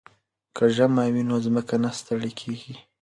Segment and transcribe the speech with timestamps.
[0.55, 2.73] که ژمی وي نو ځمکه نه ستړې کیږي.